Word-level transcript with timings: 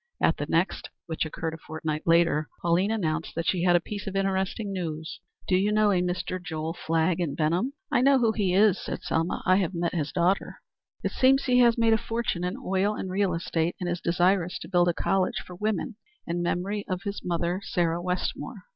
At 0.19 0.37
the 0.37 0.47
next, 0.47 0.89
which 1.05 1.25
occurred 1.27 1.53
a 1.53 1.59
fortnight 1.59 2.07
later, 2.07 2.49
Pauline 2.63 2.89
announced 2.89 3.35
that 3.35 3.45
she 3.45 3.61
had 3.61 3.75
a 3.75 3.79
piece 3.79 4.07
of 4.07 4.15
interesting 4.15 4.73
news. 4.73 5.19
"Do 5.47 5.55
you 5.55 5.71
know 5.71 5.91
a 5.91 6.01
Mr. 6.01 6.41
Joel 6.43 6.73
Flagg 6.73 7.19
in 7.19 7.35
Benham?" 7.35 7.73
"I 7.91 8.01
know 8.01 8.17
who 8.17 8.31
he 8.31 8.51
is," 8.55 8.79
said 8.83 9.03
Selma. 9.03 9.43
"I 9.45 9.57
have 9.57 9.75
met 9.75 9.93
his 9.93 10.11
daughter." 10.11 10.55
"It 11.03 11.11
seems 11.11 11.43
he 11.43 11.59
has 11.59 11.77
made 11.77 11.93
a 11.93 11.99
fortune 11.99 12.43
in 12.43 12.57
oil 12.57 12.95
and 12.95 13.11
real 13.11 13.35
estate, 13.35 13.75
and 13.79 13.87
is 13.87 14.01
desirous 14.01 14.57
to 14.61 14.67
build 14.67 14.87
a 14.87 14.93
college 14.95 15.37
for 15.45 15.53
women 15.53 15.97
in 16.25 16.41
memory 16.41 16.83
of 16.89 17.03
his 17.03 17.21
mother, 17.23 17.61
Sarah 17.63 18.01
Wetmore. 18.01 18.63